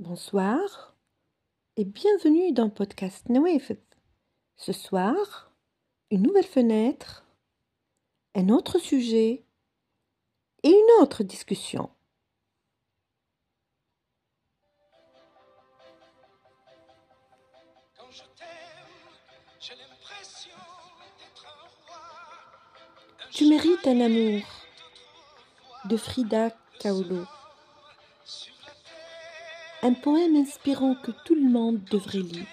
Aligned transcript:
Bonsoir 0.00 0.96
et 1.76 1.84
bienvenue 1.84 2.50
dans 2.52 2.68
Podcast 2.68 3.28
Nawef. 3.28 3.70
Ce 4.56 4.72
soir, 4.72 5.52
une 6.10 6.22
nouvelle 6.22 6.44
fenêtre, 6.44 7.24
un 8.34 8.48
autre 8.48 8.80
sujet 8.80 9.44
et 10.64 10.68
une 10.68 11.00
autre 11.00 11.22
discussion. 11.22 11.90
Quand 17.96 18.10
je 18.10 18.22
t'aime, 18.36 18.48
j'ai 19.60 19.74
l'impression 19.76 20.56
d'être 21.20 21.46
un 21.46 21.68
roi. 21.86 22.00
Tu 23.30 23.48
mérites 23.48 23.86
un 23.86 24.00
amour 24.00 24.42
de 25.84 25.96
Frida 25.96 26.50
Kahlo. 26.80 27.26
Un 29.86 29.92
poème 29.92 30.36
inspirant 30.36 30.94
que 30.94 31.10
tout 31.26 31.34
le 31.34 31.46
monde 31.46 31.78
devrait 31.90 32.20
lire. 32.20 32.46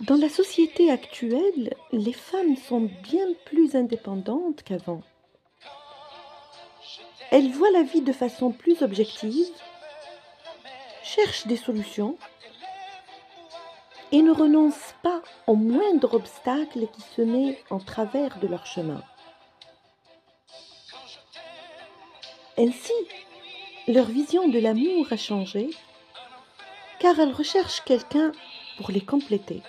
Dans 0.00 0.16
la 0.16 0.28
société 0.28 0.90
actuelle, 0.90 1.72
les 1.92 2.12
femmes 2.12 2.56
sont 2.56 2.90
bien 3.04 3.28
plus 3.44 3.76
indépendantes 3.76 4.64
qu'avant. 4.64 5.02
Elles 7.30 7.52
voient 7.52 7.70
la 7.70 7.84
vie 7.84 8.02
de 8.02 8.12
façon 8.12 8.50
plus 8.50 8.82
objective, 8.82 9.46
cherchent 11.04 11.46
des 11.46 11.56
solutions 11.56 12.18
et 14.10 14.20
ne 14.20 14.32
renoncent 14.32 14.96
pas 15.04 15.22
au 15.46 15.54
moindre 15.54 16.14
obstacle 16.14 16.88
qui 16.92 17.02
se 17.14 17.22
met 17.22 17.62
en 17.70 17.78
travers 17.78 18.40
de 18.40 18.48
leur 18.48 18.66
chemin. 18.66 19.00
Ainsi, 22.62 22.92
leur 23.88 24.06
vision 24.06 24.46
de 24.46 24.60
l'amour 24.60 25.06
a 25.10 25.16
changé 25.16 25.70
car 27.00 27.18
elles 27.18 27.32
recherchent 27.32 27.82
quelqu'un 27.84 28.30
pour 28.76 28.92
les 28.92 29.00
compléter, 29.00 29.62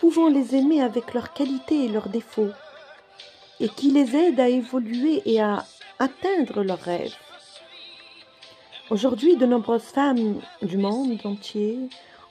pouvant 0.00 0.26
les 0.26 0.56
aimer 0.56 0.82
avec 0.82 1.14
leurs 1.14 1.32
qualités 1.32 1.84
et 1.84 1.88
leurs 1.88 2.08
défauts, 2.08 2.50
et 3.60 3.68
qui 3.68 3.92
les 3.92 4.16
aide 4.16 4.40
à 4.40 4.48
évoluer 4.48 5.22
et 5.26 5.40
à 5.40 5.64
atteindre 6.00 6.64
leurs 6.64 6.80
rêves. 6.80 7.14
Aujourd'hui, 8.90 9.36
de 9.36 9.46
nombreuses 9.46 9.82
femmes 9.82 10.40
du 10.60 10.76
monde 10.76 11.20
entier 11.22 11.78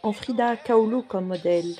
ont 0.03 0.11
Frida 0.11 0.57
Kahlo 0.57 1.01
comme 1.01 1.27
modèle. 1.27 1.75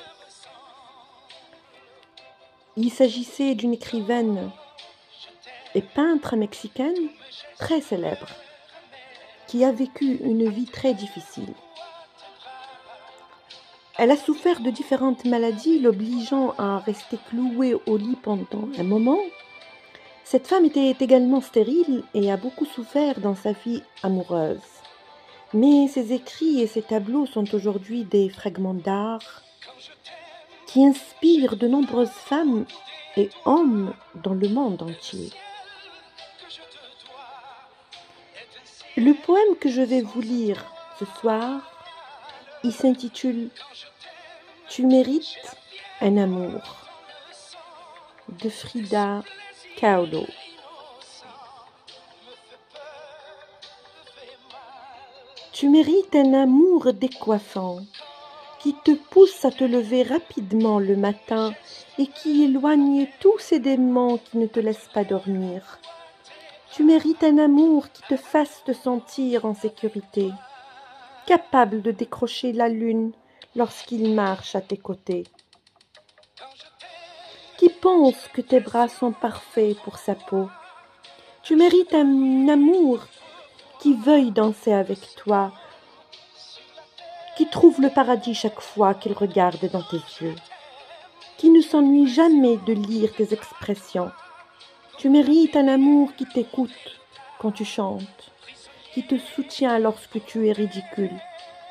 Il 2.78 2.90
s'agissait 2.90 3.54
d'une 3.54 3.74
écrivaine 3.74 4.50
et 5.74 5.82
peintre 5.82 6.36
mexicaine 6.36 7.08
très 7.58 7.80
célèbre 7.80 8.28
qui 9.46 9.64
a 9.64 9.72
vécu 9.72 10.18
une 10.22 10.48
vie 10.48 10.66
très 10.66 10.94
difficile. 10.94 11.54
Elle 13.96 14.12
a 14.12 14.16
souffert 14.16 14.60
de 14.60 14.70
différentes 14.70 15.24
maladies 15.24 15.80
l'obligeant 15.80 16.54
à 16.56 16.78
rester 16.78 17.18
clouée 17.28 17.74
au 17.86 17.96
lit 17.96 18.16
pendant 18.22 18.68
un 18.78 18.84
moment. 18.84 19.18
Cette 20.22 20.46
femme 20.46 20.66
était 20.66 20.94
également 21.00 21.40
stérile 21.40 22.04
et 22.14 22.30
a 22.30 22.36
beaucoup 22.36 22.66
souffert 22.66 23.18
dans 23.18 23.34
sa 23.34 23.52
vie 23.52 23.82
amoureuse. 24.02 24.60
Mais 25.54 25.88
ses 25.88 26.12
écrits 26.12 26.60
et 26.60 26.66
ses 26.66 26.82
tableaux 26.82 27.26
sont 27.26 27.54
aujourd'hui 27.54 28.04
des 28.04 28.28
fragments 28.28 28.74
d'art 28.74 29.42
qui 30.66 30.84
inspirent 30.84 31.56
de 31.56 31.66
nombreuses 31.66 32.10
femmes 32.10 32.66
et 33.16 33.30
hommes 33.46 33.94
dans 34.22 34.34
le 34.34 34.48
monde 34.48 34.82
entier. 34.82 35.30
Le 38.96 39.14
poème 39.14 39.56
que 39.60 39.70
je 39.70 39.82
vais 39.82 40.02
vous 40.02 40.20
lire 40.20 40.64
ce 40.98 41.04
soir, 41.04 41.60
il 42.64 42.72
s'intitule 42.72 43.50
Tu 44.68 44.86
mérites 44.86 45.56
un 46.00 46.16
amour 46.16 46.60
de 48.42 48.48
Frida 48.48 49.22
Kahlo. 49.76 50.26
Tu 55.52 55.68
mérites 55.68 56.14
un 56.14 56.34
amour 56.34 56.92
décoiffant 56.92 57.80
qui 58.58 58.74
te 58.84 58.92
pousse 58.92 59.44
à 59.44 59.50
te 59.50 59.64
lever 59.64 60.02
rapidement 60.02 60.78
le 60.78 60.96
matin 60.96 61.54
et 61.98 62.06
qui 62.06 62.44
éloigne 62.44 63.06
tous 63.20 63.38
ces 63.38 63.60
démons 63.60 64.18
qui 64.18 64.38
ne 64.38 64.46
te 64.46 64.60
laissent 64.60 64.90
pas 64.92 65.04
dormir. 65.04 65.78
Tu 66.78 66.84
mérites 66.84 67.24
un 67.24 67.38
amour 67.38 67.90
qui 67.90 68.02
te 68.02 68.16
fasse 68.16 68.62
te 68.64 68.72
sentir 68.72 69.44
en 69.44 69.52
sécurité, 69.52 70.30
capable 71.26 71.82
de 71.82 71.90
décrocher 71.90 72.52
la 72.52 72.68
lune 72.68 73.10
lorsqu'il 73.56 74.14
marche 74.14 74.54
à 74.54 74.60
tes 74.60 74.76
côtés, 74.76 75.24
qui 77.56 77.68
pense 77.68 78.28
que 78.32 78.40
tes 78.40 78.60
bras 78.60 78.86
sont 78.86 79.10
parfaits 79.10 79.76
pour 79.80 79.98
sa 79.98 80.14
peau. 80.14 80.48
Tu 81.42 81.56
mérites 81.56 81.94
un 81.94 82.46
amour 82.48 83.00
qui 83.80 83.94
veuille 83.94 84.30
danser 84.30 84.72
avec 84.72 85.00
toi, 85.16 85.50
qui 87.36 87.48
trouve 87.48 87.80
le 87.80 87.90
paradis 87.90 88.34
chaque 88.34 88.60
fois 88.60 88.94
qu'il 88.94 89.14
regarde 89.14 89.68
dans 89.72 89.82
tes 89.82 90.02
yeux, 90.20 90.36
qui 91.38 91.50
ne 91.50 91.60
s'ennuie 91.60 92.06
jamais 92.06 92.56
de 92.56 92.72
lire 92.72 93.12
tes 93.16 93.34
expressions. 93.34 94.12
Tu 94.98 95.08
mérites 95.08 95.54
un 95.54 95.68
amour 95.68 96.12
qui 96.16 96.26
t'écoute 96.26 96.70
quand 97.38 97.52
tu 97.52 97.64
chantes, 97.64 98.32
qui 98.92 99.06
te 99.06 99.16
soutient 99.16 99.78
lorsque 99.78 100.24
tu 100.26 100.48
es 100.48 100.52
ridicule, 100.52 101.16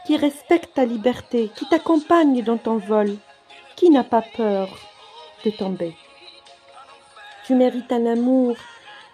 qui 0.05 0.15
respecte 0.15 0.75
ta 0.75 0.85
liberté, 0.85 1.51
qui 1.53 1.67
t'accompagne 1.67 2.41
dans 2.41 2.57
ton 2.57 2.77
vol, 2.77 3.17
qui 3.75 3.89
n'a 3.89 4.05
pas 4.05 4.21
peur 4.21 4.69
de 5.43 5.51
tomber. 5.51 5.93
Tu 7.45 7.53
mérites 7.53 7.91
un 7.91 8.05
amour 8.05 8.55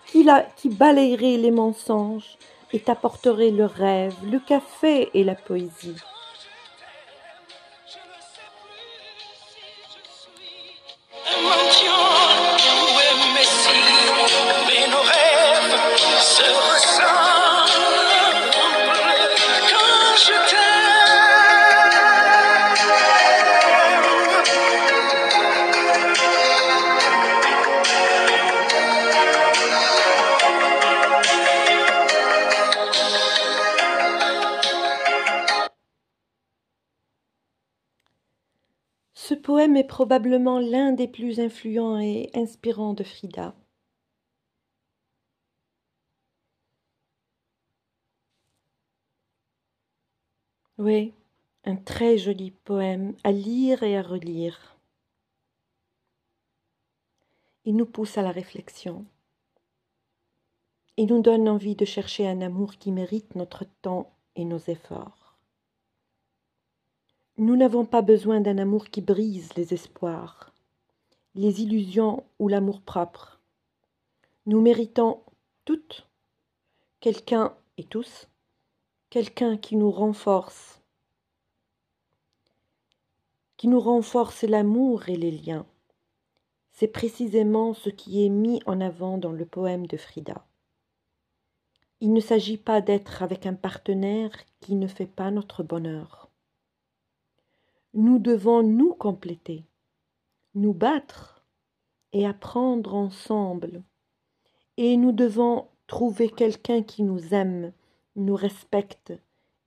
qui, 0.06 0.24
la- 0.24 0.44
qui 0.44 0.69
balayerait 0.69 1.38
les 1.38 1.51
mensonges 1.51 2.38
et 2.72 2.80
t'apporterait 2.80 3.50
le 3.50 3.66
rêve, 3.66 4.16
le 4.30 4.40
café 4.40 5.09
et 5.16 5.24
la 5.24 5.34
poésie. 5.35 5.95
Ce 39.26 39.34
poème 39.34 39.78
est 39.78 39.86
probablement 39.86 40.60
l'un 40.60 40.92
des 40.92 41.08
plus 41.08 41.40
influents 41.40 41.98
et 41.98 42.30
inspirants 42.34 42.94
de 42.94 43.06
Frida. 43.06 43.56
Oui, 50.78 51.14
un 51.64 51.78
très 51.78 52.18
joli 52.18 52.52
poème 52.52 53.16
à 53.24 53.32
lire 53.32 53.84
et 53.84 53.98
à 53.98 54.02
relire. 54.02 54.76
Il 57.64 57.78
nous 57.78 57.86
pousse 57.86 58.18
à 58.18 58.24
la 58.24 58.31
réflexion. 58.31 59.06
Il 60.98 61.06
nous 61.06 61.22
donne 61.22 61.48
envie 61.48 61.78
de 61.78 61.86
chercher 61.86 62.28
un 62.28 62.42
amour 62.42 62.76
qui 62.76 62.92
mérite 62.92 63.36
notre 63.36 63.64
temps 63.84 64.12
et 64.36 64.44
nos 64.44 64.60
efforts. 64.60 65.23
Nous 67.39 67.56
n'avons 67.56 67.83
pas 67.83 68.03
besoin 68.03 68.41
d'un 68.41 68.59
amour 68.59 68.89
qui 68.89 69.01
brise 69.01 69.56
les 69.56 69.74
espoirs, 69.74 70.53
les 71.33 71.63
illusions 71.63 72.24
ou 72.38 72.47
l'amour-propre. 72.47 73.41
Nous 74.45 74.62
méritons 74.62 75.19
toutes, 75.65 76.07
quelqu'un 77.00 77.56
et 77.80 77.85
tous, 77.85 78.27
quelqu'un 79.09 79.57
qui 79.57 79.77
nous 79.77 79.89
renforce, 79.89 80.80
qui 83.57 83.68
nous 83.68 83.80
renforce 83.80 84.44
l'amour 84.44 85.09
et 85.09 85.15
les 85.15 85.31
liens. 85.31 85.65
C'est 86.71 86.88
précisément 86.88 87.74
ce 87.74 87.89
qui 87.89 88.24
est 88.24 88.30
mis 88.30 88.62
en 88.68 88.80
avant 88.80 89.18
dans 89.18 89.31
le 89.31 89.45
poème 89.45 89.88
de 89.88 89.97
Frida. 89.97 90.45
Il 92.00 92.13
ne 92.13 92.19
s'agit 92.19 92.57
pas 92.57 92.80
d'être 92.80 93.24
avec 93.24 93.47
un 93.47 93.56
partenaire 93.56 94.30
qui 94.59 94.75
ne 94.75 94.85
fait 94.85 95.07
pas 95.07 95.31
notre 95.31 95.63
bonheur. 95.63 96.30
Nous 97.95 98.18
devons 98.18 98.63
nous 98.63 98.95
compléter, 98.95 99.66
nous 100.56 100.74
battre 100.74 101.45
et 102.12 102.25
apprendre 102.25 102.95
ensemble. 102.95 103.84
Et 104.78 104.98
nous 104.98 105.12
devons 105.12 105.68
trouver 105.86 106.30
quelqu'un 106.30 106.81
qui 106.81 107.04
nous 107.04 107.36
aime, 107.36 107.72
nous 108.16 108.36
respecte 108.36 109.13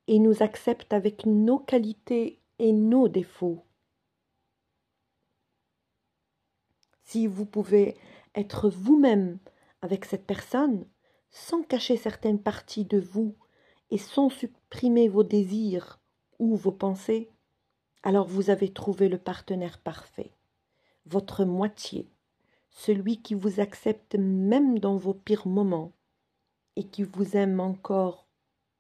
et 0.09 0.19
nous 0.19 0.43
accepte 0.43 0.93
avec 0.93 1.25
nos 1.25 1.61
qualités 1.61 2.41
et 2.59 2.73
nos 2.73 3.07
défauts. 3.07 3.63
Si 7.05 7.29
vous 7.29 7.47
pouvez 7.47 7.97
être 8.35 8.69
vous-même 8.69 9.39
avec 9.83 10.05
cette 10.05 10.27
personne, 10.27 10.85
sans 11.31 11.63
cacher 11.63 11.97
certaines 11.97 12.43
parties 12.43 12.85
de 12.85 12.99
vous 12.99 13.37
et 13.91 13.99
sans 13.99 14.31
supprimer 14.31 15.09
vos 15.09 15.23
désirs 15.23 16.01
ou 16.41 16.57
vos 16.57 16.73
pensées, 16.73 17.31
alors 18.07 18.29
vous 18.29 18.51
avez 18.51 18.73
trouvé 18.73 19.09
le 19.09 19.19
partenaire 19.19 19.79
parfait, 19.79 20.31
votre 21.07 21.45
moitié, 21.45 22.09
celui 22.71 23.21
qui 23.21 23.35
vous 23.35 23.59
accepte 23.59 24.15
même 24.15 24.79
dans 24.79 24.97
vos 24.97 25.13
pires 25.13 25.49
moments 25.49 25.91
et 26.77 26.85
qui 26.85 27.03
vous 27.03 27.37
aime 27.37 27.59
encore 27.59 28.29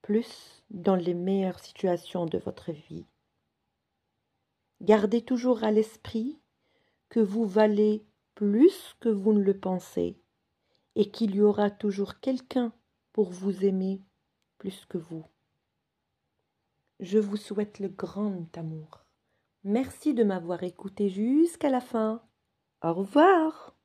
plus 0.00 0.62
dans 0.70 0.94
les 0.94 1.12
meilleures 1.12 1.58
situations 1.58 2.24
de 2.24 2.38
votre 2.38 2.70
vie. 2.70 3.04
Gardez 4.80 5.22
toujours 5.22 5.64
à 5.64 5.72
l'esprit 5.72 6.38
que 7.08 7.18
vous 7.18 7.46
valez 7.46 8.06
plus 8.36 8.94
que 9.00 9.08
vous 9.08 9.32
ne 9.32 9.42
le 9.42 9.58
pensez 9.58 10.20
et 10.94 11.10
qu'il 11.10 11.34
y 11.34 11.40
aura 11.40 11.68
toujours 11.68 12.20
quelqu'un 12.20 12.72
pour 13.12 13.32
vous 13.32 13.64
aimer 13.64 14.00
plus 14.58 14.86
que 14.88 14.98
vous. 14.98 15.24
Je 17.00 17.18
vous 17.18 17.36
souhaite 17.36 17.80
le 17.80 17.88
grand 17.88 18.56
amour. 18.56 19.05
Merci 19.66 20.14
de 20.14 20.24
m'avoir 20.24 20.62
écouté 20.62 21.10
jusqu'à 21.10 21.68
la 21.68 21.82
fin. 21.82 22.22
Au 22.80 22.94
revoir. 22.94 23.76